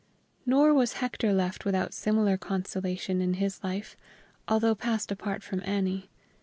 [0.47, 3.95] Nor was Hector left without similar consolation in his life,
[4.47, 6.09] although passed apart from Annie.